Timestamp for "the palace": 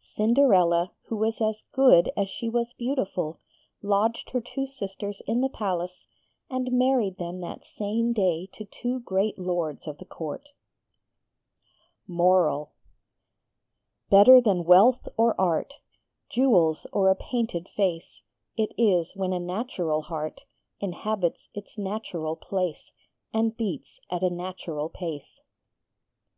5.42-6.08